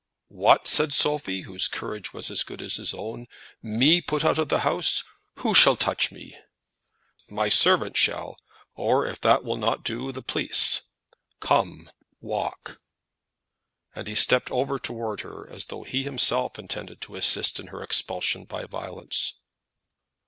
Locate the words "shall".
5.53-5.75, 7.95-8.35